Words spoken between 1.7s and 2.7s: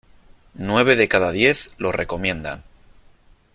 lo recomiendan.